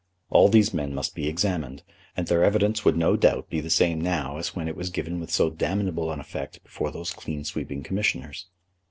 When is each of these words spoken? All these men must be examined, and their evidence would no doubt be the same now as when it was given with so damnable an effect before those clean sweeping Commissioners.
All 0.31 0.49
these 0.49 0.73
men 0.73 0.95
must 0.95 1.13
be 1.13 1.27
examined, 1.27 1.83
and 2.17 2.25
their 2.25 2.43
evidence 2.43 2.83
would 2.83 2.97
no 2.97 3.15
doubt 3.15 3.51
be 3.51 3.59
the 3.61 3.69
same 3.69 4.01
now 4.01 4.37
as 4.37 4.55
when 4.55 4.67
it 4.67 4.75
was 4.75 4.89
given 4.89 5.19
with 5.19 5.29
so 5.29 5.51
damnable 5.51 6.11
an 6.11 6.19
effect 6.19 6.63
before 6.63 6.89
those 6.89 7.11
clean 7.11 7.43
sweeping 7.43 7.83
Commissioners. 7.83 8.47